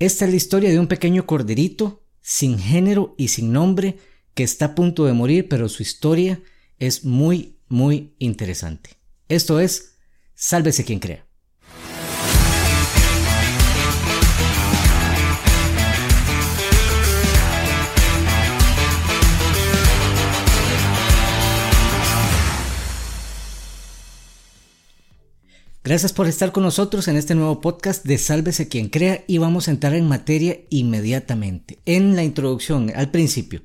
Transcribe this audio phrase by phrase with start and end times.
[0.00, 3.98] Esta es la historia de un pequeño corderito, sin género y sin nombre,
[4.32, 6.40] que está a punto de morir, pero su historia
[6.78, 8.96] es muy, muy interesante.
[9.28, 9.98] Esto es,
[10.34, 11.26] sálvese quien crea.
[25.82, 29.66] Gracias por estar con nosotros en este nuevo podcast de Sálvese quien crea y vamos
[29.66, 31.78] a entrar en materia inmediatamente.
[31.86, 33.62] En la introducción, al principio,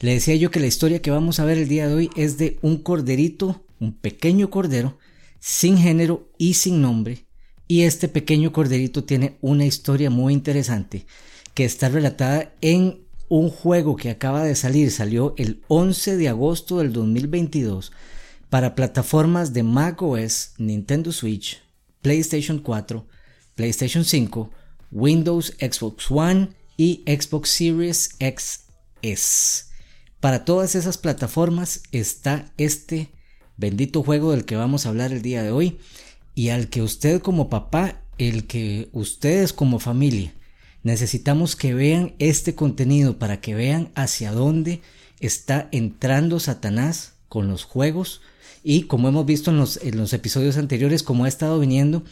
[0.00, 2.38] le decía yo que la historia que vamos a ver el día de hoy es
[2.38, 4.96] de un corderito, un pequeño cordero,
[5.38, 7.26] sin género y sin nombre.
[7.68, 11.04] Y este pequeño corderito tiene una historia muy interesante
[11.52, 16.78] que está relatada en un juego que acaba de salir, salió el 11 de agosto
[16.78, 17.92] del 2022
[18.50, 21.62] para plataformas de macOS, Nintendo Switch,
[22.02, 23.06] PlayStation 4,
[23.54, 24.50] PlayStation 5,
[24.90, 29.70] Windows, Xbox One y Xbox Series XS.
[30.18, 33.10] Para todas esas plataformas está este
[33.56, 35.78] bendito juego del que vamos a hablar el día de hoy
[36.34, 40.34] y al que usted como papá, el que ustedes como familia,
[40.82, 44.82] necesitamos que vean este contenido para que vean hacia dónde
[45.20, 48.22] está entrando Satanás con los juegos
[48.62, 52.02] y como hemos visto en los, episodios anteriores, como ha estado viniendo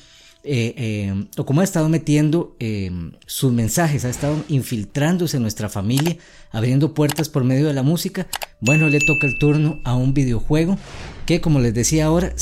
[0.44, 2.90] eh, eh, o como ha estado metiendo eh,
[3.26, 6.16] sus mensajes, ha estado infiltrándose en nuestra familia,
[6.50, 8.26] abriendo puertas por medio de la música,
[8.60, 10.78] bueno, le toca el turno a un videojuego
[11.26, 12.34] que como les decía ahora,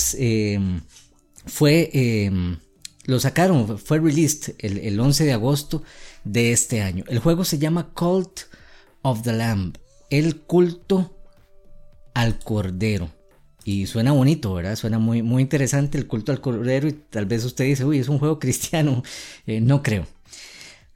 [1.46, 2.30] fue,
[3.06, 5.82] lo sacaron, fue released el, el 11 de agosto
[6.24, 7.04] de este año.
[7.08, 8.42] El juego se llama Cult
[9.02, 9.76] of the Lamb,
[10.10, 11.16] el culto
[12.14, 13.10] al cordero.
[13.66, 14.76] Y suena bonito, ¿verdad?
[14.76, 18.08] Suena muy, muy interesante el culto al cordero y tal vez usted dice, uy, es
[18.08, 19.02] un juego cristiano.
[19.44, 20.06] Eh, no creo.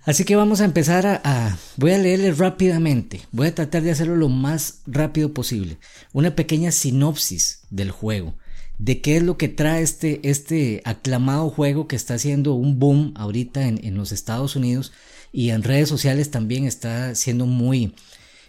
[0.04, 3.22] Así que vamos a empezar a, Voy a leerle rápidamente.
[3.32, 5.78] Voy a tratar de hacerlo lo más rápido posible.
[6.12, 8.36] Una pequeña sinopsis del juego.
[8.78, 13.14] De qué es lo que trae este, este aclamado juego que está haciendo un boom
[13.16, 14.92] ahorita en, los Estados Unidos
[15.32, 17.96] y en redes sociales también está siendo muy...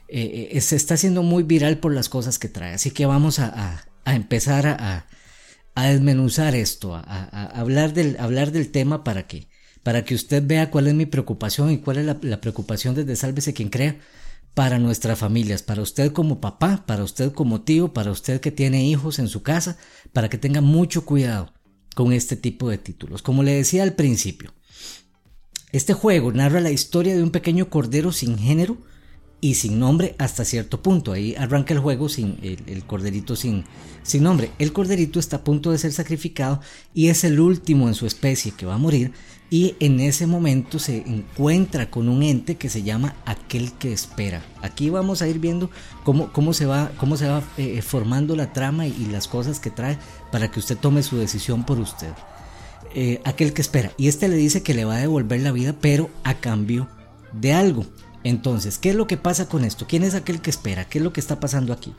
[0.10, 2.76] Eh, eh, se está haciendo muy viral por las cosas que trae.
[2.76, 5.08] Así que vamos a empezar a,
[5.76, 9.48] a desmenuzar esto, a, hablar, del, hablar del tema para que,
[9.84, 13.54] para que usted vea cuál es mi preocupación y cuál es la, preocupación desde Sálvese
[13.54, 14.00] quien crea
[14.54, 18.86] para nuestras familias, para usted como papá, para usted como tío, para usted que tiene
[18.86, 19.78] hijos en su casa,
[20.12, 21.54] para que tenga mucho cuidado
[21.96, 23.22] con este tipo de títulos.
[23.22, 24.54] Como le decía al principio,
[25.72, 28.78] este juego narra la historia de un pequeño cordero sin género
[29.42, 31.12] y sin nombre hasta cierto punto.
[31.12, 33.66] Ahí arranca el juego sin el, corderito sin,
[34.04, 34.52] sin nombre.
[34.60, 36.62] El corderito está a punto de ser sacrificado
[36.94, 39.12] y es el último en su especie que va a morir.
[39.50, 44.42] Y en ese momento se encuentra con un ente que se llama aquel que espera.
[44.62, 45.70] Aquí vamos a ir viendo
[46.06, 49.70] cómo, cómo se va, cómo se va eh, formando la trama y, las cosas que
[49.70, 49.98] trae
[50.32, 52.14] para que usted tome su decisión por usted.
[52.96, 53.92] Eh, aquel que espera.
[53.98, 56.88] Y este le dice que le va a devolver la vida, pero a cambio
[57.34, 57.86] de algo.
[58.24, 59.86] Entonces, ¿qué es lo que pasa con esto?
[59.88, 60.86] ¿Quién es aquel que espera?
[60.86, 61.94] ¿Qué es lo que está pasando aquí?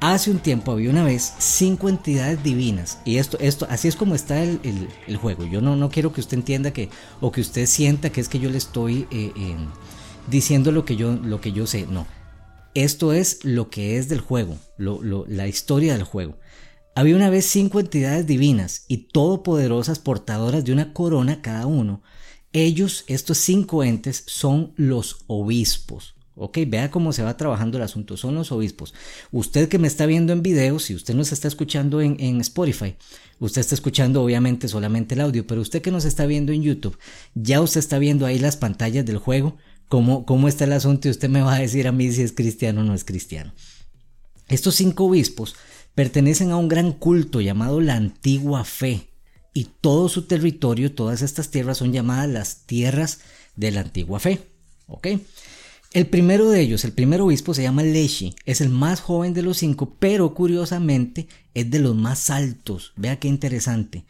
[0.00, 4.14] Hace un tiempo había una vez cinco entidades divinas y esto, esto, así es como
[4.14, 4.88] está el,
[5.20, 5.44] juego.
[5.44, 8.38] Yo no, no quiero que usted entienda que o que usted sienta que es que
[8.38, 9.68] yo le estoy eh, em,
[10.28, 11.86] diciendo lo que yo, lo que yo sé.
[11.86, 12.06] No,
[12.74, 16.36] esto es lo que es del juego, la historia del juego.
[16.96, 22.02] Había una vez cinco entidades divinas y todopoderosas portadoras de una corona cada uno
[22.54, 26.14] ellos, estos cinco entes, son los obispos.
[26.36, 28.16] Ok, vea cómo se va trabajando el asunto.
[28.16, 28.94] Son los obispos.
[29.30, 32.96] Usted que me está viendo en video, si usted nos está escuchando en, Spotify,
[33.38, 36.98] usted está escuchando obviamente solamente el audio, pero usted que nos está viendo en YouTube,
[37.34, 39.56] ya usted está viendo ahí las pantallas del juego,
[39.88, 42.32] cómo, cómo está el asunto y usted me va a decir a mí si es
[42.32, 43.52] cristiano o no es cristiano.
[44.48, 45.54] Estos cinco obispos
[45.94, 49.13] pertenecen a un gran culto llamado la antigua fe
[49.54, 53.20] y todo su territorio, todas estas tierras son llamadas las tierras
[53.56, 54.40] de la antigua fe.
[54.88, 55.08] ¿Ok?
[55.92, 59.42] El primero de ellos, el primer obispo, se llama Leshi, es el más joven de
[59.42, 62.92] los cinco, pero curiosamente es de los más altos.
[62.96, 64.04] Vea qué interesante.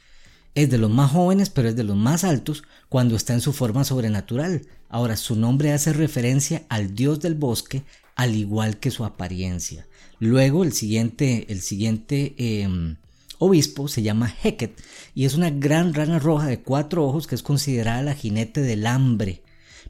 [0.54, 3.52] Es de los más jóvenes, pero es de los más altos cuando está en su
[3.52, 4.62] forma sobrenatural.
[4.88, 7.82] Ahora, su nombre hace referencia al dios del bosque,
[8.16, 9.86] al igual que su apariencia.
[10.20, 12.96] Luego, el siguiente, el siguiente em,
[13.44, 14.80] obispo se llama Heket
[15.14, 18.86] y es una gran rana roja de cuatro ojos que es considerada la jinete del
[18.86, 19.42] hambre,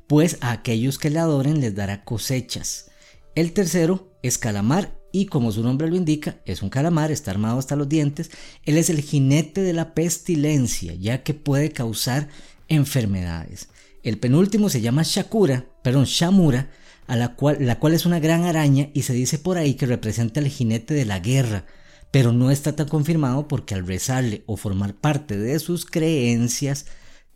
[0.06, 2.90] pues a aquellos que le adoren les dará cosechas.
[3.34, 7.60] El tercero es Calamar y como su nombre lo indica, es un calamar, está armado
[7.60, 8.32] hasta los dientes,
[8.64, 12.28] él es el jinete de la pestilencia, ya que puede causar
[12.66, 13.68] enfermedades.
[14.02, 16.68] El penúltimo se llama Shakura, perdón, Shamura,
[17.06, 19.86] a la cual, la cual es una gran araña y se dice por ahí que
[19.86, 21.64] representa el jinete de la guerra,
[22.14, 26.86] pero no está tan confirmado porque al rezarle o formar parte de sus creencias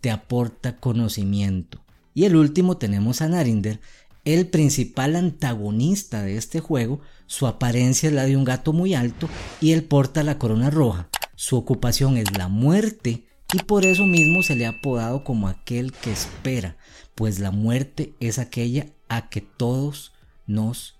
[0.00, 1.84] te aporta conocimiento.
[2.14, 3.80] Y el último tenemos a Narinder,
[4.24, 9.28] el principal antagonista de este juego, su apariencia es la de un gato muy alto
[9.60, 11.08] y él porta la corona roja.
[11.34, 15.90] Su ocupación es la muerte y por eso mismo se le ha apodado como aquel
[15.90, 16.76] que espera,
[17.16, 20.12] pues la muerte es aquella a que todos
[20.46, 20.94] nos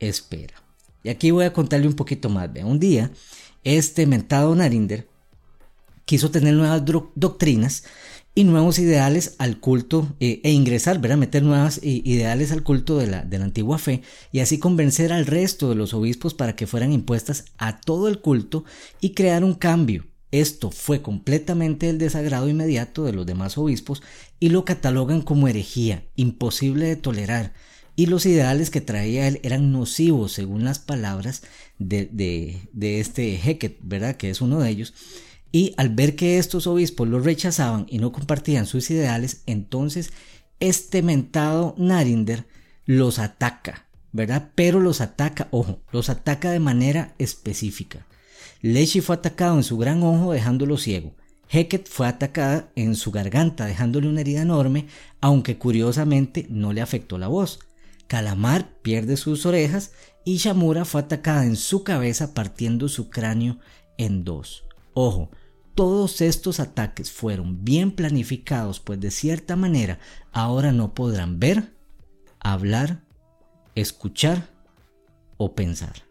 [0.00, 0.61] espera.
[1.02, 2.48] Y aquí voy a contarle un poquito más.
[2.64, 3.10] Un día,
[3.64, 5.08] este mentado Narinder
[6.04, 6.82] quiso tener nuevas
[7.14, 7.84] doctrinas
[8.34, 11.18] y nuevos ideales al culto eh, e ingresar, ¿verdad?
[11.18, 15.26] meter nuevas ideales al culto de la, de la antigua fe y así convencer al
[15.26, 18.64] resto de los obispos para que fueran impuestas a todo el culto
[19.00, 20.06] y crear un cambio.
[20.30, 24.02] Esto fue completamente el desagrado inmediato de los demás obispos
[24.40, 27.52] y lo catalogan como herejía, imposible de tolerar,
[27.94, 31.42] y los ideales que traía él eran nocivos según las palabras
[31.78, 32.08] de,
[32.72, 34.16] de, este Heket, ¿verdad?
[34.16, 34.94] Que es uno de ellos.
[35.50, 40.12] Y al ver que estos obispos los rechazaban y no compartían sus ideales, entonces
[40.60, 42.46] este mentado Narinder
[42.86, 44.50] los ataca, ¿verdad?
[44.54, 48.06] Pero los ataca, ojo, los ataca de manera específica.
[48.62, 51.14] Leshi fue atacado en su gran ojo dejándolo ciego.
[51.50, 54.86] Heket fue atacada en su garganta dejándole una herida enorme,
[55.20, 57.58] aunque curiosamente no le afectó la voz.
[58.12, 59.92] Calamar pierde sus orejas
[60.22, 63.56] y Shamura fue atacada en su cabeza partiendo su cráneo
[63.96, 64.66] en dos.
[64.92, 65.30] Ojo,
[65.74, 69.98] todos estos ataques fueron bien planificados, pues de cierta manera
[70.30, 71.72] ahora no podrán ver,
[72.38, 73.00] hablar,
[73.74, 74.50] escuchar
[75.38, 76.02] o pensar.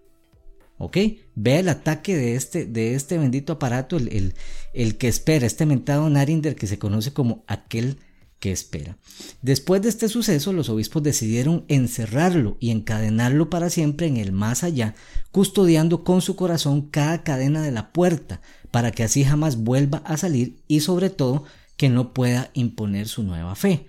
[0.80, 0.98] ¿Ok?
[1.36, 4.34] Ve el ataque de este, de este bendito aparato, el,
[4.74, 8.00] el que espera, este mentado Narinder que se conoce como aquel
[8.42, 8.98] que espera.
[9.44, 14.64] Después de este suceso, los obispos decidieron encerrarlo y encadenarlo para siempre en el más
[14.64, 14.96] allá,
[15.32, 18.42] custodiando con su corazón cada cadena de la puerta,
[18.72, 21.46] para que así jamás vuelva a salir y sobre todo
[21.78, 23.86] que no pueda imponer su nueva fe.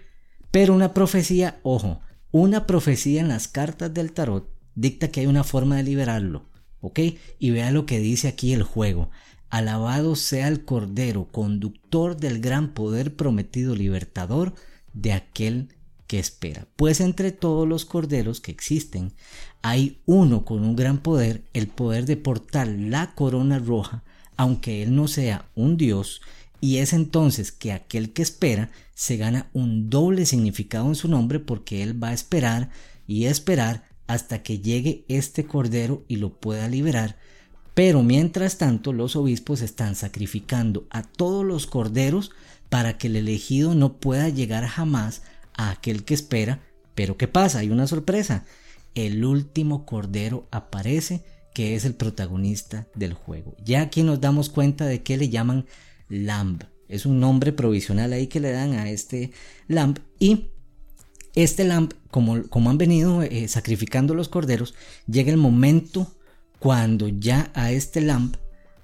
[0.50, 2.00] Pero una profecía, ojo,
[2.31, 6.44] una profecía en las cartas del tarot dicta que hay una forma de liberarlo,
[6.82, 7.00] ¿ok?
[7.38, 9.10] Y vea lo que dice aquí el juego.
[9.52, 14.54] Alabado sea el Cordero, conductor del gran poder prometido libertador
[14.94, 15.69] de aquel
[16.06, 16.66] que espera.
[16.76, 19.12] Pues entre todos los corderos que existen,
[19.60, 24.02] hay uno con un gran poder, el poder de portar la corona roja
[24.38, 26.22] aunque él no sea un dios,
[26.60, 31.40] y es entonces que aquel que espera se gana un doble significado en su nombre
[31.40, 32.70] porque él va a esperar
[33.06, 37.19] y esperar hasta que llegue este cordero y lo pueda liberar.
[37.74, 42.30] Pero mientras tanto los obispos están sacrificando a todos los corderos
[42.69, 45.22] para que el elegido no pueda llegar jamás
[45.54, 46.60] a aquel que espera.
[46.94, 47.60] Pero ¿qué pasa?
[47.60, 48.44] Hay una sorpresa.
[48.94, 51.24] El último cordero aparece
[51.54, 53.56] que es el protagonista del juego.
[53.64, 55.66] Ya aquí nos damos cuenta de que le llaman
[56.08, 56.64] Lamb.
[56.88, 59.32] Es un nombre provisional ahí que le dan a este
[59.66, 59.98] Lamb.
[60.18, 60.48] Y
[61.34, 64.75] este Lamb, como, como han venido eh, sacrificando los corderos,
[65.06, 66.14] llega el momento
[66.62, 68.37] cuando ya a este Lamb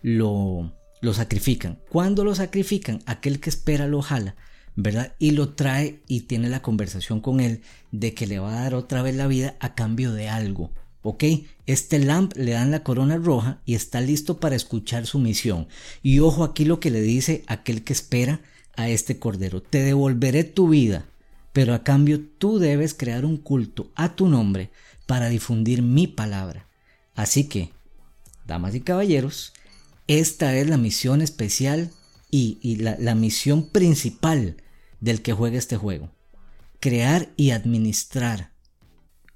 [0.02, 1.78] lo, lo sacrifican.
[1.88, 4.34] Cuando lo sacrifican, aquel que espera lo jala.
[4.74, 5.14] ¿verdad?
[5.20, 8.74] Y lo trae y tiene la conversación con él de que le va a dar
[8.74, 11.22] otra vez la vida a cambio de algo, ¿Ok?
[11.66, 15.68] Este Lamp le dan la corona roja y está listo para escuchar su misión.
[16.02, 18.40] Y ojo aquí lo que le dice aquel que espera
[18.74, 19.62] a este cordero.
[19.62, 21.06] Te devolveré tu vida,
[21.52, 24.70] pero a cambio tú debes crear un culto a tu nombre
[25.06, 26.67] para difundir mi palabra.
[27.18, 27.72] Así que,
[28.46, 29.52] damas y caballeros,
[30.06, 31.90] esta es la misión especial
[32.30, 34.62] y, la, la misión principal
[35.00, 36.12] del que juega este juego.
[36.78, 38.52] Crear y administrar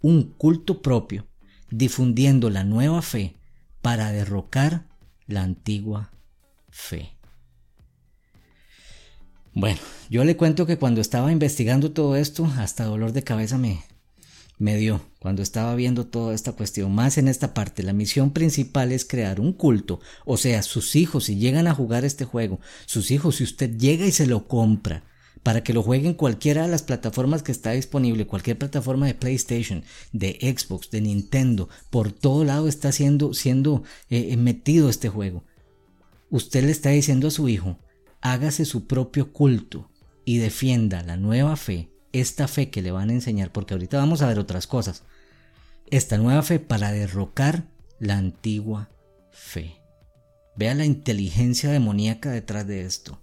[0.00, 1.26] un culto propio
[1.72, 3.34] difundiendo la nueva fe
[3.80, 4.86] para derrocar
[5.26, 6.12] la antigua
[6.70, 7.16] fe.
[9.54, 13.82] Bueno, yo le cuento que cuando estaba investigando todo esto, hasta dolor de cabeza me,
[14.62, 16.94] me dio cuando estaba viendo toda esta cuestión.
[16.94, 20.00] Más en esta parte, la misión principal es crear un culto.
[20.24, 24.06] O sea, sus hijos, si llegan a jugar este juego, sus hijos, si usted llega
[24.06, 25.04] y se lo compra,
[25.42, 29.82] para que lo jueguen cualquiera de las plataformas que está disponible, cualquier plataforma de PlayStation,
[30.12, 35.44] de Xbox, de Nintendo, por todo lado está siendo, siendo eh, eh, metido este juego.
[36.30, 37.80] Usted le está diciendo a su hijo,
[38.20, 39.90] hágase su propio culto
[40.24, 44.22] y defienda la nueva fe, esta fe que le van a enseñar, porque ahorita vamos
[44.22, 45.02] a ver otras cosas.
[45.90, 47.64] Esta nueva fe para derrocar
[47.98, 48.88] la antigua
[49.30, 49.76] fe.
[50.56, 53.18] Vea la inteligencia demoníaca detrás de esto.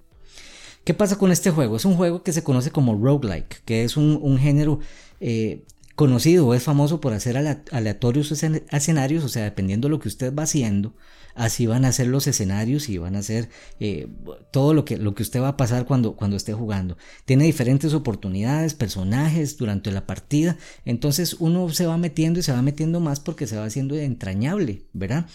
[0.83, 1.75] ¿Qué pasa con este juego?
[1.75, 4.79] Es un juego que se conoce como roguelike, que es un, género
[5.19, 5.65] eh,
[5.99, 10.33] conocido o es famoso por hacer aleatorios escenarios, o sea, dependiendo de lo que usted
[10.33, 10.95] va haciendo,
[11.35, 13.49] así van a ser los escenarios y van a ser
[13.81, 14.07] eh,
[14.53, 16.97] todo lo que, lo que usted va a pasar cuando, cuando esté jugando.
[17.25, 22.61] Tiene diferentes oportunidades, personajes durante la partida, entonces uno se va metiendo y se va
[22.61, 25.25] metiendo más porque se va haciendo entrañable, ¿verdad?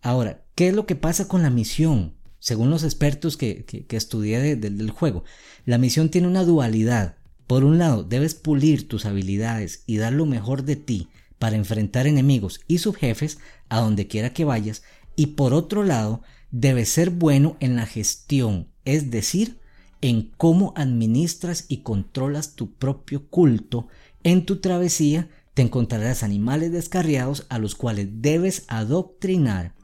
[0.00, 2.14] Ahora, ¿qué es lo que pasa con la misión?
[2.38, 5.24] Según los expertos que, que, estudié del juego,
[5.66, 7.16] la misión tiene una dualidad.
[7.46, 11.08] Por un lado, debes pulir tus habilidades y dar lo mejor de ti
[11.38, 14.82] para enfrentar enemigos y subjefes a donde quiera que vayas,
[15.16, 19.58] y por otro lado, debes ser bueno en la gestión, es decir,
[20.00, 23.88] en cómo administras y controlas tu propio culto.
[24.22, 29.74] En tu travesía te encontrarás animales descarriados a los cuales debes adoctrinar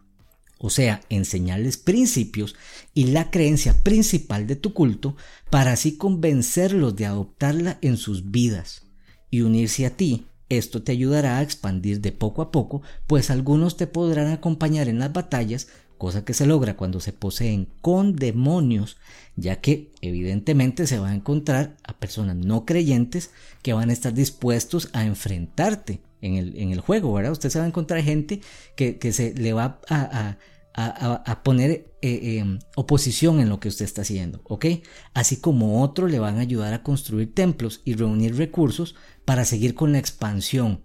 [0.63, 2.55] o sea, enseñarles principios
[2.93, 5.17] y la creencia principal de tu culto
[5.49, 8.83] para así convencerlos de adoptarla en sus vidas
[9.31, 10.27] y unirse a ti.
[10.51, 14.99] Esto te ayudará a expandir de poco a poco, pues algunos te podrán acompañar en
[14.99, 18.99] las batallas, cosa que se logra cuando se poseen con demonios,
[19.37, 23.31] ya que evidentemente se va a encontrar a personas no creyentes
[23.63, 27.33] que van a estar dispuestos a enfrentarte en el, en el juego, ¿verdad?
[27.33, 28.41] Usted se va a encontrar gente
[28.77, 30.37] que, se le va a,
[30.75, 34.67] a, poner eh, em, oposición en lo que usted está haciendo, ¿ok?
[35.15, 39.75] Así como otros le van a ayudar a construir templos y reunir recursos para seguir
[39.75, 40.83] con la expansión.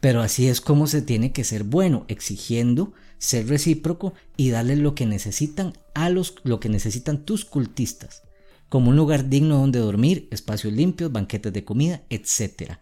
[0.00, 4.94] Pero así es como se tiene que ser bueno, exigiendo ser recíproco y darle lo
[4.94, 8.22] que necesitan a los lo que necesitan tus cultistas,
[8.68, 12.78] como un lugar digno donde dormir, espacios limpios, banquetes de comida, etc.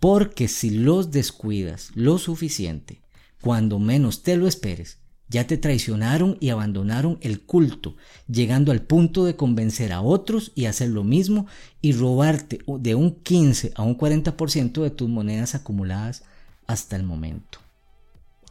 [0.00, 3.02] Porque si los descuidas lo suficiente,
[3.40, 7.96] cuando menos te lo esperes, ya te traicionaron y abandonaron el culto,
[8.28, 11.46] llegando al punto de convencer a otros y hacer lo mismo
[11.82, 16.22] y robarte de un 15 a un 40% de tus monedas acumuladas
[16.66, 17.58] hasta el momento.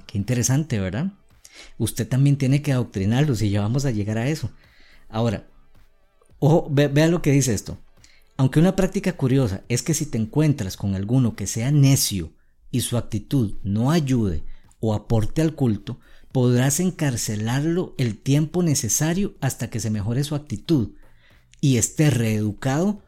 [0.05, 1.13] Qué interesante, ¿verdad?
[1.79, 4.51] Usted también tiene que adoctrinarlos y ya vamos a llegar a eso.
[5.09, 5.47] Ahora,
[6.39, 7.79] ojo, vea lo que dice esto.
[8.38, 12.34] Aunque una práctica curiosa es que si te encuentras con alguno que sea necio
[12.70, 14.44] y su actitud no ayude
[14.79, 16.00] o aporte al culto,
[16.32, 20.91] podrás encarcelarlo el tiempo necesario hasta que se mejore su actitud
[21.62, 23.01] y esté reeducado,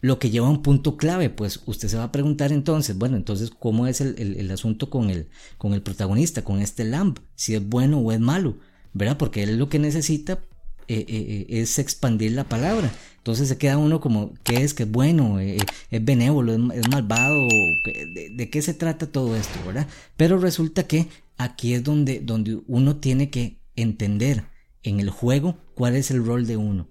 [0.00, 3.18] lo que lleva a un punto clave, pues usted se va a preguntar entonces, bueno,
[3.18, 7.18] entonces, ¿cómo es el, asunto con el, con el protagonista, con este Lamb?
[7.34, 8.56] Si es bueno o es malo,
[8.94, 9.18] ¿verdad?
[9.18, 10.42] Porque él lo que necesita
[10.92, 12.90] eh, eh, eh, es expandir la palabra.
[13.18, 14.74] Entonces se queda uno como, ¿qué es?
[14.74, 15.38] ¿Qué es bueno?
[15.38, 15.64] ¿Es
[16.04, 16.52] benévolo?
[16.72, 17.46] ¿Es, malvado?
[17.84, 19.56] ¿De, ¿De, qué se trata todo esto?
[19.64, 19.86] ¿verdad?
[20.16, 21.06] Pero resulta que
[21.36, 24.46] aquí es donde, donde uno tiene que entender
[24.82, 26.88] en el juego cuál es el rol de uno.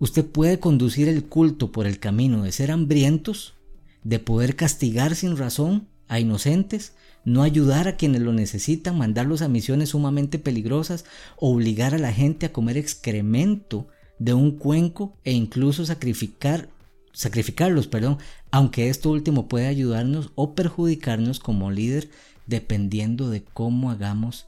[0.00, 3.54] Usted puede conducir el culto por el camino de ser hambrientos,
[4.02, 6.94] de poder castigar sin razón a inocentes,
[7.24, 11.04] no ayudar a quienes lo necesitan, mandarlos a misiones sumamente peligrosas,
[11.36, 16.68] obligar a la gente a comer excremento de un cuenco e incluso sacrificar
[17.12, 18.18] sacrificarlos, perdón,
[18.50, 22.08] aunque esto último puede ayudarnos o perjudicarnos como líder
[22.46, 24.46] dependiendo de cómo hagamos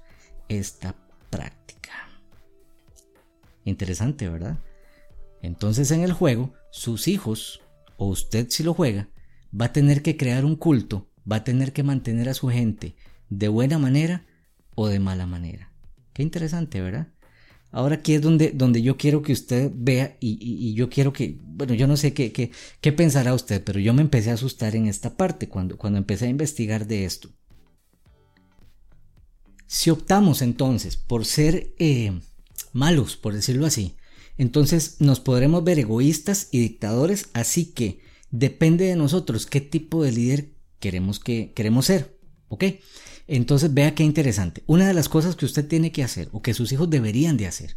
[0.49, 0.95] esta
[1.31, 1.91] práctica.
[3.65, 4.59] Interesante, ¿verdad?
[5.41, 7.61] Entonces en el juego, sus hijos,
[7.97, 9.09] o usted si lo juega,
[9.59, 12.95] va a tener que crear un culto, va a tener que mantener a su gente
[13.29, 14.25] de buena manera
[14.75, 15.73] o de mala manera.
[16.13, 17.09] Qué interesante, ¿verdad?
[17.71, 21.73] Ahora aquí es donde, donde yo quiero que usted vea y, yo quiero que, bueno,
[21.73, 22.51] yo no sé qué, qué,
[22.83, 26.27] qué, pensará usted, pero yo me empecé a asustar en esta parte cuando, cuando empecé
[26.27, 27.31] a investigar de esto.
[29.67, 32.21] Si optamos entonces por ser eh,
[32.75, 33.97] malos, por decirlo así,
[34.37, 38.01] entonces nos podremos ver egoístas y dictadores, así que
[38.31, 40.52] depende de nosotros qué tipo de líder
[40.83, 42.65] queremos, que, queremos ser, ¿ok?
[43.29, 44.65] Entonces vea qué interesante.
[44.67, 47.47] Una de las cosas que usted tiene que hacer o que sus hijos deberían de
[47.47, 47.77] hacer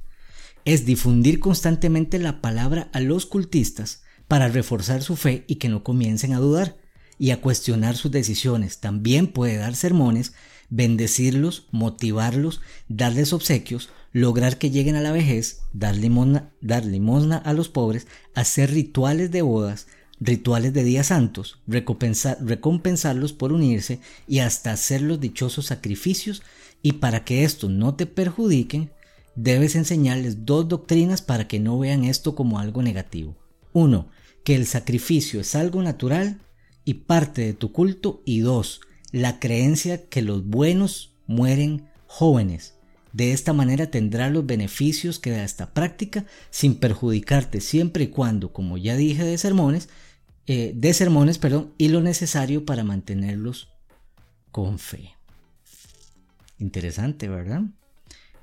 [0.65, 5.83] es difundir constantemente la palabra a los cultistas para reforzar su fe y que no
[5.83, 6.77] comiencen a dudar
[7.19, 8.79] y a cuestionar sus decisiones.
[8.79, 10.33] También puede dar sermones
[10.69, 17.53] bendecirlos, motivarlos, darles obsequios, lograr que lleguen a la vejez, dar limosna, dar limosna a
[17.53, 19.87] los pobres, hacer rituales de bodas,
[20.19, 26.43] rituales de días santos, recompensarlos por unirse y hasta hacer los dichosos sacrificios.
[26.81, 28.91] Y para que esto no te perjudiquen,
[29.35, 33.35] debes enseñarles dos doctrinas para que no vean esto como algo negativo.
[33.73, 34.09] Uno,
[34.43, 36.39] que el sacrificio es algo natural
[36.85, 38.21] y parte de tu culto.
[38.25, 38.81] Y dos,
[39.11, 42.73] la creencia que los buenos mueren jóvenes,
[43.11, 48.51] De esta manera tendrás los beneficios que da esta práctica sin perjudicarte siempre y cuando,
[48.51, 49.87] como ya dije de sermones,
[50.47, 53.69] eh, de sermones, perdón, y lo necesario para mantenerlos
[54.51, 55.11] con fe.
[56.59, 57.63] Interesante, ¿verdad?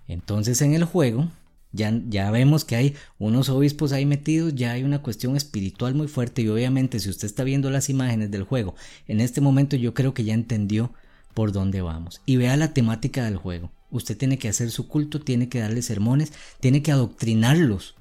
[0.09, 1.29] Entonces en el juego
[1.73, 6.07] ya, ya, vemos que hay unos obispos ahí metidos, ya hay una cuestión espiritual muy
[6.07, 8.75] fuerte y obviamente si usted está viendo las imágenes del juego,
[9.09, 10.93] en este momento yo creo que ya entendió
[11.33, 12.21] por dónde vamos.
[12.27, 13.73] Y vea la temática del juego.
[13.91, 17.95] Usted tiene que hacer su culto, tiene que darle sermones, tiene que adoctrinarlos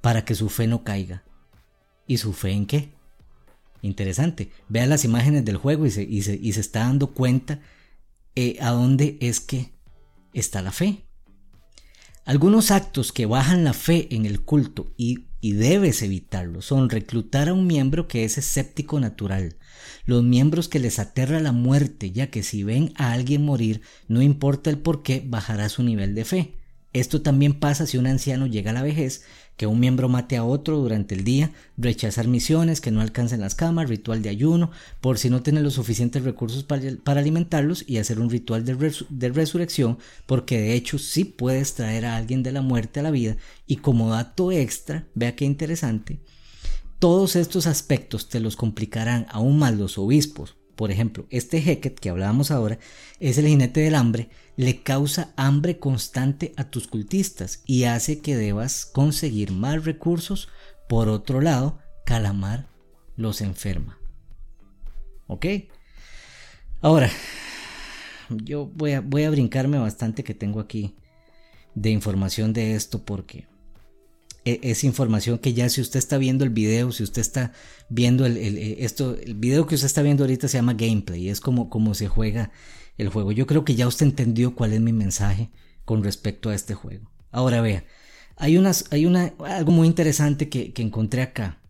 [0.00, 1.22] para que su fe no caiga.
[2.08, 2.95] ¿Y su fe en qué?
[3.86, 4.50] Interesante.
[4.68, 7.60] Vea las imágenes del juego y se, está dando cuenta
[8.34, 9.70] eh, a dónde es que
[10.32, 11.04] está la fe.
[12.24, 17.48] Algunos actos que bajan la fe en el culto y, y debes evitarlo son reclutar
[17.48, 19.56] a un miembro que es escéptico natural,
[20.04, 24.20] los miembros que les aterra la muerte, ya que si ven a alguien morir, no
[24.20, 26.54] importa el por qué, bajará su nivel de fe.
[26.96, 29.22] Esto también pasa si un anciano llega a la vejez,
[29.58, 33.54] que un miembro mate a otro durante el día, rechazar misiones, que no alcancen las
[33.54, 34.70] camas, ritual de ayuno,
[35.02, 39.98] por si no tiene los suficientes recursos para, alimentarlos y hacer un ritual de resurrección,
[40.24, 43.36] porque de hecho sí puedes traer a alguien de la muerte a la vida
[43.66, 46.20] y como dato extra, vea qué interesante,
[46.98, 50.56] todos estos aspectos te los complicarán aún más los obispos.
[50.76, 52.78] Por ejemplo, este Heket que hablábamos ahora
[53.18, 58.36] es el jinete del hambre, le causa hambre constante a tus cultistas y hace que
[58.36, 60.48] debas conseguir más recursos.
[60.86, 62.68] Por otro lado, Calamar
[63.16, 63.98] los enferma.
[65.26, 65.46] ¿Ok?
[66.82, 67.10] Ahora,
[68.28, 70.94] yo voy a, voy a brincarme bastante que tengo aquí
[71.74, 73.48] de información de esto porque
[74.46, 77.52] es información que ya si usted está viendo el video, si usted está
[77.88, 81.40] viendo el, eh, esto, el video que usted está viendo ahorita se llama gameplay, es
[81.40, 82.52] como, como se juega
[82.96, 83.32] el juego.
[83.32, 85.50] Yo creo que ya usted entendió cuál es mi mensaje
[85.84, 87.10] con respecto a este juego.
[87.32, 87.84] Ahora vea,
[88.36, 91.60] hay, unas, hay una, algo muy interesante que, encontré acá.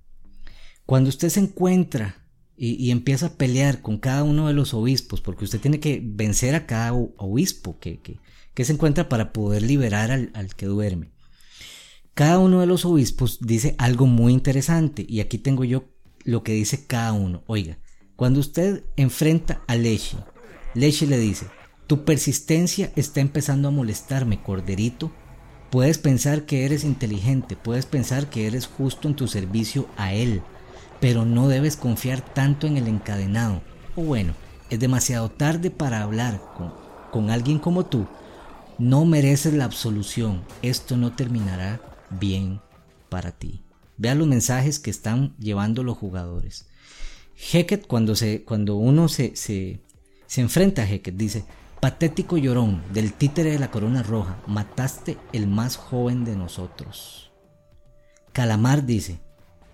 [0.85, 2.26] Cuando usted se encuentra
[2.59, 6.54] y, empieza a pelear con cada uno de los obispos, porque usted tiene que vencer
[6.54, 11.16] a cada obispo que, que, se encuentra para poder liberar al, al que duerme.
[12.17, 15.85] Cada uno de los obispos dice algo muy interesante y aquí tengo yo
[16.25, 17.43] lo que dice cada uno.
[17.47, 17.76] Oiga,
[18.17, 20.17] cuando usted enfrenta a Leche,
[20.73, 21.45] Leche le dice,
[21.87, 25.13] tu persistencia está empezando a molestarme, corderito.
[25.71, 30.41] Puedes pensar que eres inteligente, puedes pensar que eres justo en tu servicio a él,
[31.02, 33.61] pero no debes confiar tanto en el encadenado.
[33.95, 34.33] O bueno,
[34.71, 36.73] es demasiado tarde para hablar con,
[37.13, 38.07] con alguien como tú.
[38.79, 41.79] No mereces la absolución, esto no terminará
[42.10, 42.60] bien
[43.08, 43.62] para ti.
[43.97, 46.69] Vea los mensajes que están llevando los jugadores.
[47.52, 49.80] Heket, cuando, se, cuando uno se, se,
[50.26, 51.45] se enfrenta a Heket, dice,
[51.80, 57.30] patético llorón del títere de la corona roja, mataste el más joven de nosotros.
[58.32, 59.21] Calamar dice,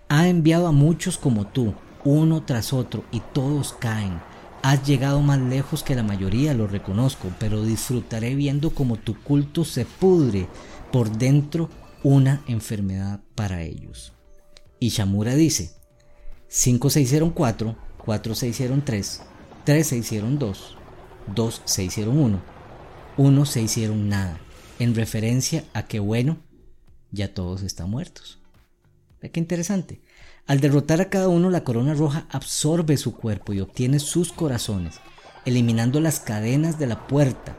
[0.09, 4.21] ha enviado a muchos como tú, uno tras otro, y todos caen.
[4.61, 9.65] Has llegado más lejos que la mayoría, lo reconozco, pero disfrutaré viendo como tu culto
[9.65, 10.47] se pudre
[10.91, 11.69] por dentro
[12.03, 14.13] una enfermedad para ellos.
[14.79, 15.71] Y Shamura dice,
[16.49, 19.21] 5 se hicieron 4, 4 se hicieron 3,
[19.63, 20.77] 3 se hicieron 2,
[21.33, 22.41] 2 se hicieron 1,
[23.17, 24.39] 1 se hicieron nada,
[24.79, 26.37] en referencia a que bueno,
[27.11, 28.39] ya todos están muertos.
[29.21, 30.01] Ve qué interesante.
[30.45, 34.99] Al derrotar a cada uno, la corona roja absorbe su cuerpo y obtiene sus corazones,
[35.45, 37.55] eliminando las cadenas de la puerta.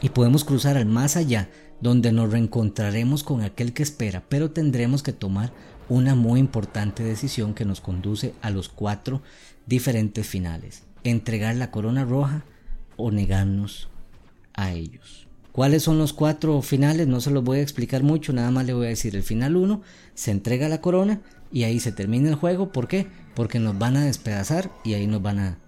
[0.00, 1.48] Y podemos cruzar al más allá
[1.80, 5.52] donde nos reencontraremos con aquel que espera, pero tendremos que tomar
[5.88, 9.22] una muy importante decisión que nos conduce a los cuatro
[9.66, 10.84] diferentes finales.
[11.02, 12.44] Entregar la corona roja
[12.96, 13.88] o negarnos
[14.54, 15.26] a ellos.
[15.52, 17.06] ¿Cuáles son los cuatro finales?
[17.06, 19.56] No se los voy a explicar mucho, nada más le voy a decir el final
[19.56, 19.82] 1,
[20.14, 21.20] se entrega la corona
[21.52, 22.72] y ahí se termina el juego.
[22.72, 23.06] ¿Por qué?
[23.34, 25.58] Porque nos van a despedazar y ahí nos van a...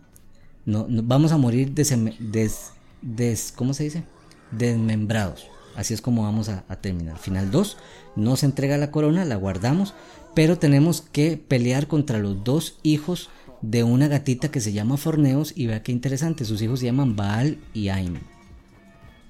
[0.64, 4.03] No, vamos a morir des, ¿cómo se dice?
[4.51, 5.47] Desmembrados.
[5.77, 7.19] Así es como vamos a, terminar.
[7.19, 7.77] Final 2,
[8.17, 9.95] no se entrega la corona, la guardamos,
[10.35, 13.29] pero tenemos que pelear contra los dos hijos
[13.61, 17.15] de una gatita que se llama Forneos y vea qué interesante, sus hijos se llaman
[17.15, 18.19] Baal y Aim.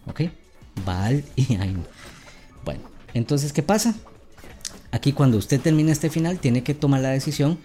[0.07, 0.23] ¿Ok?
[0.85, 1.83] Baal y Aim.
[2.65, 2.83] Bueno,
[3.13, 3.95] entonces, ¿qué pasa?
[4.93, 7.59] Aquí cuando usted termina este final tiene que tomar la decisión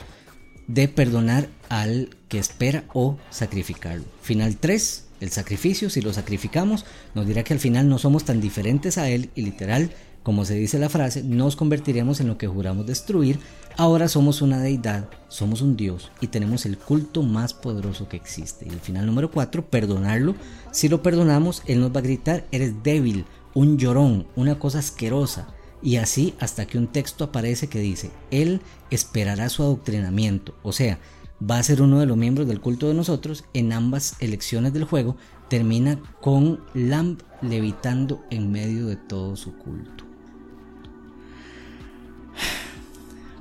[0.68, 4.06] de perdonar al que espera o sacrificarlo.
[4.22, 8.42] Final 3, el sacrificio, si lo sacrificamos, nos dirá que al final no somos tan
[8.42, 9.92] diferentes a Él y literal,
[10.24, 13.40] como se dice la frase, nos convertiremos en lo que juramos destruir.
[13.78, 18.66] Ahora somos una deidad, somos un Dios y tenemos el culto más poderoso que existe.
[18.68, 20.36] Y el final número 4, perdonarlo.
[20.72, 25.48] Si lo perdonamos, Él nos va a gritar, eres débil, un llorón, una cosa asquerosa,
[25.84, 31.00] y así hasta que un texto aparece que dice, Él esperará su adoctrinamiento, o sea,
[31.50, 34.84] va a ser uno de los miembros del culto de nosotros en ambas elecciones del
[34.84, 35.18] juego,
[35.50, 40.06] termina con Lamb levitando en medio de todo su culto.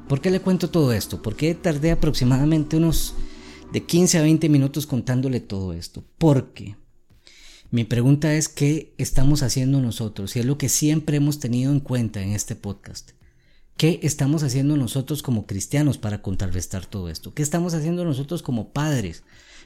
[0.08, 1.22] ¿Por qué le cuento todo esto?
[1.22, 3.14] ¿Por qué tardé aproximadamente unos
[3.72, 6.02] de 15 a 20 minutos contándole todo esto?
[6.18, 6.76] Porque
[7.70, 11.78] mi pregunta es qué estamos haciendo nosotros y es lo que siempre hemos tenido en
[11.78, 13.12] cuenta en este podcast.
[13.80, 17.32] ¿Qué estamos haciendo nosotros como cristianos para contrarrestar todo esto?
[17.32, 19.22] ¿Qué estamos haciendo nosotros como padres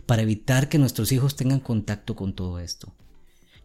[0.06, 2.94] para evitar que nuestros hijos tengan contacto con todo esto?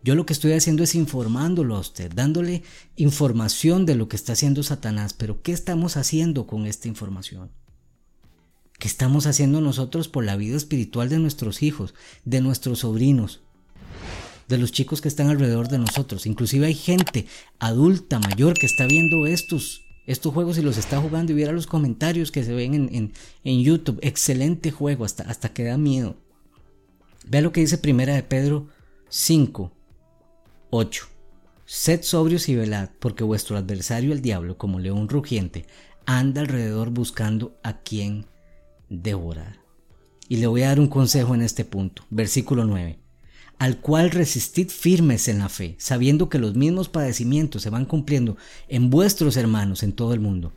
[0.04, 2.64] Yo lo que estoy haciendo es informándolo a usted, dándole
[2.96, 7.52] información de lo que está haciendo Satanás, pero ¿qué estamos haciendo con esta información?
[8.80, 11.94] ¿Qué estamos haciendo nosotros por la vida espiritual de nuestros hijos,
[12.26, 13.42] de nuestros sobrinos,
[14.48, 16.26] de los chicos que están alrededor de nosotros?
[16.26, 17.28] Inclusive hay gente
[17.60, 21.68] adulta, mayor, que está viendo estos, estos juegos y los está jugando y viera los
[21.68, 24.00] comentarios que se ven en, en YouTube.
[24.02, 26.18] Excelente juego, hasta, hasta que da miedo.
[27.28, 28.70] Vea lo que dice Primera de Pedro
[29.10, 29.72] 5,
[30.72, 31.08] 8.
[31.64, 35.68] Sed sobrios y velad, porque vuestro adversario el diablo, como león rugiente,
[36.08, 38.26] anda alrededor buscando a quien
[38.90, 39.60] devorar.
[40.28, 42.04] Y le voy a dar un consejo en este punto.
[42.10, 42.98] Versículo 9.
[43.60, 48.38] Al cual resistid firmes en la fe, sabiendo que los mismos padecimientos se van cumpliendo
[48.68, 50.54] en vuestros hermanos en todo el mundo.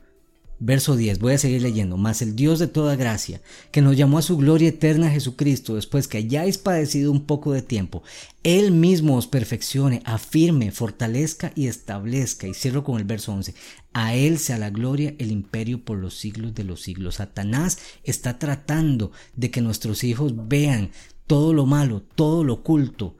[0.64, 1.96] Verso 10, voy a seguir leyendo.
[1.96, 3.40] Mas el Dios de toda gracia,
[3.72, 7.62] que nos llamó a su gloria eterna Jesucristo, después que hayáis padecido un poco de
[7.62, 8.04] tiempo,
[8.44, 12.46] Él mismo os perfeccione, afirme, fortalezca y establezca.
[12.46, 13.56] Y cierro con el verso 11.
[13.92, 17.16] A Él sea la gloria, el imperio por los siglos de los siglos.
[17.16, 20.92] Satanás está tratando de que nuestros hijos vean
[21.32, 23.16] todo lo malo, todo lo oculto,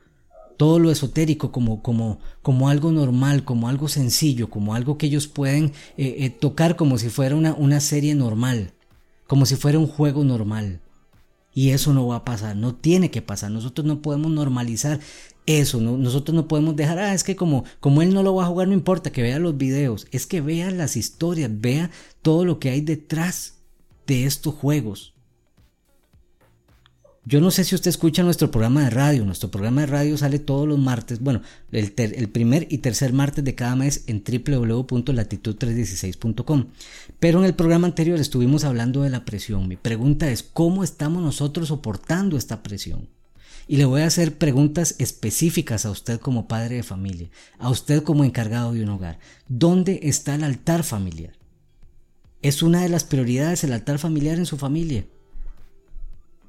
[0.59, 5.29] todo lo esotérico como, como, como algo normal, como algo sencillo, como algo que ellos
[5.29, 8.75] pueden eh, eh, tocar como si fuera una, una serie normal,
[9.27, 10.83] como si fuera un juego normal.
[11.55, 13.51] Y eso no va a pasar, no tiene que pasar.
[13.51, 15.01] Nosotros no podemos normalizar
[15.46, 18.48] eso, nosotros no podemos dejar, ah, es que como, como él no lo va a
[18.48, 22.59] jugar, no importa que vea los videos, es que vea las historias, vea todo lo
[22.59, 23.62] que hay detrás
[24.07, 25.14] de estos juegos.
[27.25, 29.25] Yo no sé si usted escucha nuestro programa de radio.
[29.25, 33.55] Nuestro programa de radio sale todos los martes, bueno, el, primer y tercer martes de
[33.55, 36.67] cada mes en www.latitud316.com.
[37.21, 39.69] Pero en el programa anterior estuvimos hablando de la presión.
[39.69, 43.09] Mi pregunta es, ¿cómo estamos nosotros soportando esta presión?
[43.69, 47.31] Y le voy a hacer preguntas específicas a usted como padre de familia,
[47.61, 49.21] a usted como encargado de un hogar.
[49.47, 51.35] ¿Dónde está el altar familiar?
[52.43, 55.05] ¿Es una de las prioridades el altar familiar en su familia?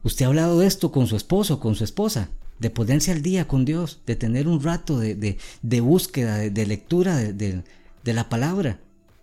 [0.03, 3.47] Usted ha hablado de esto con su esposo, con su esposa, de ponerse al día
[3.47, 7.63] con Dios, de tener un rato de, de, búsqueda, de, lectura de,
[8.03, 8.79] la palabra.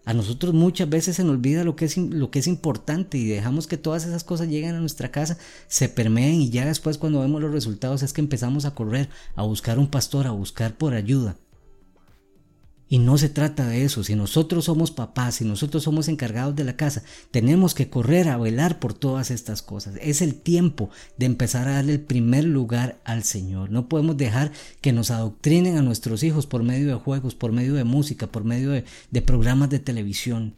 [0.06, 3.26] A nosotros muchas veces se nos olvida lo que, es, lo que es importante y
[3.26, 5.36] dejamos que todas esas cosas lleguen a nuestra casa,
[5.68, 9.42] se permeen y ya después cuando vemos los resultados es que empezamos a correr, a
[9.42, 11.36] buscar un pastor, a buscar por ayuda.
[12.92, 14.02] Y no se trata de eso.
[14.02, 18.36] Si nosotros somos papás, si nosotros somos encargados de la casa, tenemos que correr a
[18.36, 19.94] velar por todas estas cosas.
[20.02, 23.70] Es el tiempo de empezar a darle el primer lugar al Señor.
[23.70, 24.50] No podemos dejar
[24.80, 28.42] que nos adoctrinen a nuestros hijos por medio de juegos, por medio de música, por
[28.42, 30.56] medio de, programas de televisión.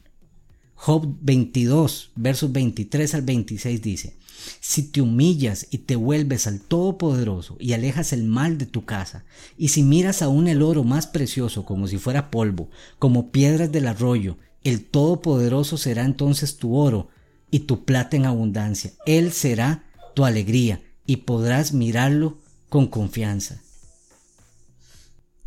[0.75, 4.17] Job 22, versos 23 al 26 dice,
[4.61, 9.25] si te humillas y te vuelves al Todopoderoso y alejas el mal de tu casa,
[9.57, 13.89] y si miras aún el oro más precioso como si fuera polvo, como piedras del
[13.89, 17.09] arroyo, el Todopoderoso será entonces tu oro
[17.51, 18.93] y tu plata en abundancia.
[19.07, 23.61] Él será tu alegría y podrás mirarlo con confianza.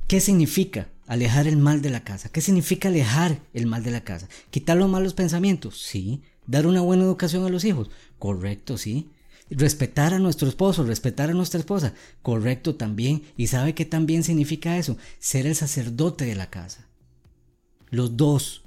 [0.08, 2.30] ¿Qué significa alejar el mal de la casa?
[2.30, 4.28] ¿Qué significa alejar el mal de la casa?
[4.52, 5.82] ¿Quitar los malos pensamientos?
[5.82, 6.22] Sí.
[6.48, 7.90] ¿Dar una buena educación a los hijos?
[8.20, 9.10] Correcto, sí.
[9.50, 11.94] Respetar a nuestro esposo, respetar a nuestra esposa.
[12.22, 13.24] Correcto también.
[13.38, 14.98] ¿Y sabe qué también significa eso?
[15.20, 16.88] Ser el sacerdote de la casa.
[17.90, 18.64] Los dos.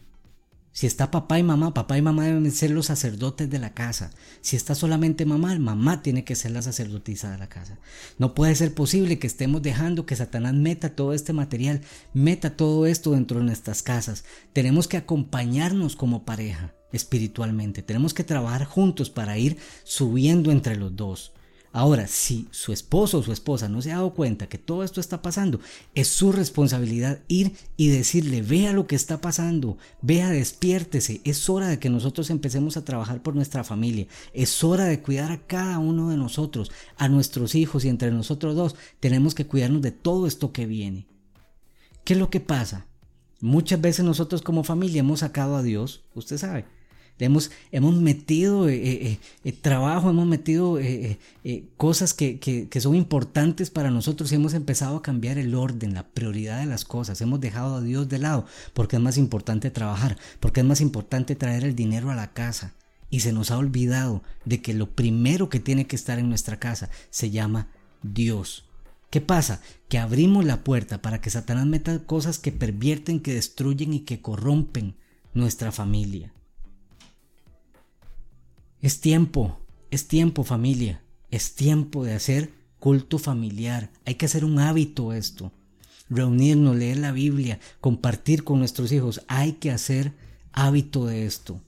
[0.70, 4.12] Si está papá y mamá, papá y mamá deben ser los sacerdotes de la casa.
[4.40, 7.78] Si está solamente mamá, mamá tiene que ser la sacerdotisa de la casa.
[8.18, 11.80] No puede ser posible que estemos dejando que Satanás meta todo este material,
[12.14, 14.24] meta todo esto dentro de nuestras casas.
[14.52, 17.82] Tenemos que acompañarnos como pareja espiritualmente.
[17.82, 21.32] Tenemos que trabajar juntos para ir subiendo entre los dos.
[21.70, 25.00] Ahora, si su esposo o su esposa no se ha dado cuenta que todo esto
[25.00, 25.60] está pasando,
[25.94, 31.68] es su responsabilidad ir y decirle, vea lo que está pasando, vea, despiértese, es hora
[31.68, 35.78] de que nosotros empecemos a trabajar por nuestra familia, es hora de cuidar a cada
[35.78, 40.26] uno de nosotros, a nuestros hijos y entre nosotros dos tenemos que cuidarnos de todo
[40.26, 41.06] esto que viene.
[42.02, 42.86] ¿Qué es lo que pasa?
[43.40, 46.64] Muchas veces nosotros como familia hemos sacado a Dios, usted sabe,
[47.18, 50.78] hemos, hemos metido eh, eh, eh, trabajo, hemos metido
[51.76, 56.06] cosas que, que, son importantes para nosotros y hemos empezado a cambiar el orden, la
[56.06, 57.20] prioridad de las cosas.
[57.20, 61.34] Hemos dejado a Dios de lado porque es más importante trabajar, porque es más importante
[61.34, 62.74] traer el dinero a la casa.
[63.10, 66.58] Y se nos ha olvidado de que lo primero que tiene que estar en nuestra
[66.58, 67.68] casa se llama
[68.02, 68.68] Dios.
[69.10, 69.62] ¿Qué pasa?
[69.88, 74.20] Que abrimos la puerta para que Satanás meta cosas que pervierten, que destruyen y que
[74.20, 74.96] corrompen
[75.32, 76.32] nuestra familia.
[78.80, 79.58] Es tiempo,
[79.90, 83.90] es tiempo familia, es tiempo de hacer culto familiar.
[84.06, 85.50] Hay que hacer un hábito esto.
[86.08, 89.22] Reunirnos, leer la Biblia, compartir con nuestros hijos.
[89.26, 90.12] Hay que hacer
[90.52, 91.60] hábito de esto.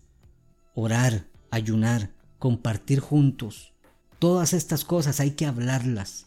[0.76, 3.72] Orar, ayunar, compartir juntos.
[4.20, 6.26] Todas estas cosas hay que hablarlas.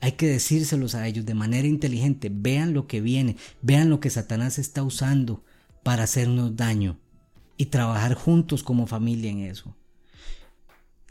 [0.00, 2.28] Hay que decírselos a ellos de manera inteligente.
[2.28, 5.44] Vean lo que viene, vean lo que Satanás está usando
[5.84, 6.98] para hacernos daño
[7.56, 9.76] y trabajar juntos como familia en eso.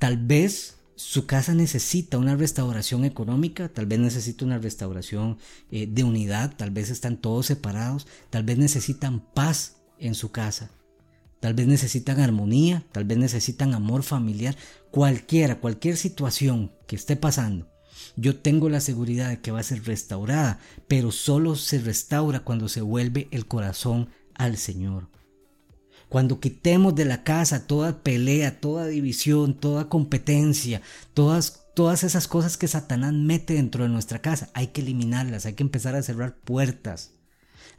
[0.04, 5.38] Tal vez su casa necesita una restauración económica, tal vez necesita una restauración
[5.72, 10.72] eh, de unidad, tal vez están todos separados, tal vez necesitan paz en su casa,
[11.40, 14.58] tal vez necesitan armonía, tal vez necesitan amor familiar,
[14.92, 17.72] cualquiera, cualquier situación que esté pasando.
[18.18, 22.68] Yo tengo la seguridad de que va a ser restaurada, pero solo se restaura cuando
[22.68, 25.08] se vuelve el corazón al Señor.
[26.14, 30.84] Cuando quitemos de la casa toda pelea, toda división, toda competencia,
[31.16, 35.54] todas, todas esas cosas que Satanás mete dentro de nuestra casa, hay que eliminarlas, hay
[35.54, 37.14] que empezar a cerrar puertas.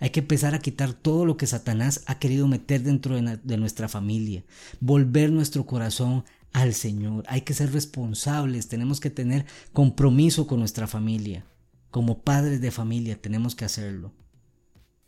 [0.01, 3.57] Hay que empezar a quitar todo lo que Satanás ha querido meter dentro de, de,
[3.57, 4.42] nuestra familia.
[4.81, 7.23] Volver nuestro corazón al Señor.
[7.29, 8.66] Hay que ser responsables.
[8.66, 11.47] Tenemos que tener compromiso con nuestra familia.
[11.92, 14.12] Como padres de familia tenemos que hacerlo.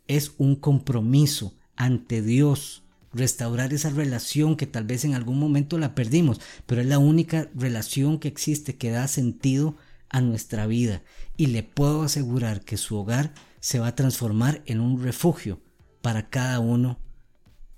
[0.07, 2.86] Es un compromiso ante Dios
[3.17, 7.49] restaurar esa relación que tal vez en algún momento la perdimos, pero es la única
[7.55, 9.75] relación que existe que da sentido
[10.09, 11.01] a nuestra vida
[11.35, 15.59] y le puedo asegurar que su hogar se va a transformar en un refugio
[16.01, 16.99] para cada uno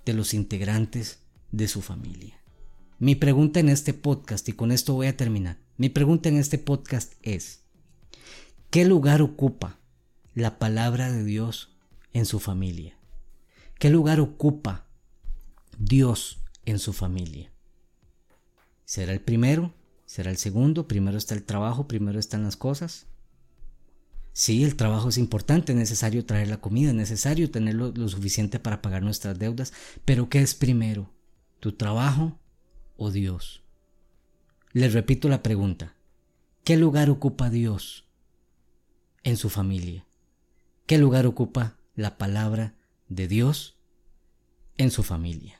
[0.04, 2.40] de los integrantes de su familia.
[2.98, 6.58] Mi pregunta en este podcast, y con esto voy a terminar, mi pregunta en este
[6.58, 7.62] podcast es,
[8.70, 9.78] ¿qué lugar ocupa
[10.34, 11.70] la palabra de Dios
[12.12, 12.96] en su familia?
[13.78, 14.89] ¿Qué lugar ocupa
[15.82, 17.50] Dios en su familia.
[18.84, 19.72] ¿Será el primero?
[20.04, 20.86] ¿Será el segundo?
[20.86, 23.06] Primero está el trabajo, primero están las cosas.
[24.34, 28.60] Sí, el trabajo es importante, es necesario traer la comida, es necesario tener lo, suficiente
[28.60, 29.72] para pagar nuestras deudas,
[30.04, 31.14] pero ¿qué es primero?
[31.60, 32.38] ¿Tu trabajo
[32.98, 33.62] o Dios?
[34.72, 35.96] Les repito la pregunta,
[36.62, 38.06] ¿qué lugar ocupa Dios
[39.22, 40.06] en su familia?
[40.86, 42.74] ¿Qué lugar ocupa la palabra
[43.08, 43.78] de Dios
[44.76, 45.59] en su familia?